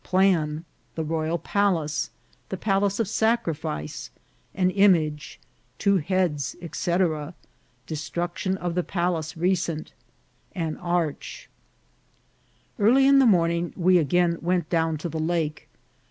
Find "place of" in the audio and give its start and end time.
2.57-3.07